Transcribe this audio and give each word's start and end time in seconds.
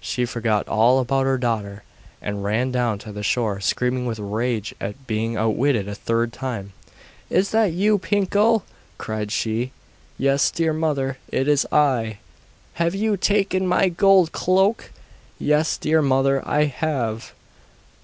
She 0.00 0.24
forgot 0.24 0.68
all 0.68 1.00
about 1.00 1.26
her 1.26 1.36
daughter, 1.36 1.82
and 2.22 2.44
ran 2.44 2.70
down 2.70 3.00
to 3.00 3.10
the 3.10 3.24
shore, 3.24 3.58
screaming 3.58 4.06
with 4.06 4.20
rage 4.20 4.72
at 4.80 5.08
being 5.08 5.36
outwitted 5.36 5.88
a 5.88 5.96
third 5.96 6.32
time. 6.32 6.74
'Is 7.28 7.50
that 7.50 7.72
you, 7.72 7.98
Pinkel?' 7.98 8.62
cried 8.98 9.32
she. 9.32 9.72
'Yes, 10.16 10.52
dear 10.52 10.72
mother, 10.72 11.18
it 11.32 11.48
is 11.48 11.66
I.' 11.72 12.18
'Have 12.74 12.94
you 12.94 13.16
taken 13.16 13.66
my 13.66 13.88
gold 13.88 14.30
cloak?' 14.30 14.92
'Yes, 15.40 15.76
dear 15.76 16.00
mother, 16.00 16.40
I 16.46 16.66
have. 16.66 17.32